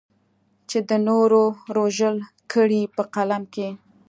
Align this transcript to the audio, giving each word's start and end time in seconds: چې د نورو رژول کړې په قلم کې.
چې 0.69 0.77
د 0.89 0.91
نورو 1.07 1.41
رژول 1.77 2.17
کړې 2.51 2.81
په 2.95 3.01
قلم 3.13 3.43
کې. 3.53 3.69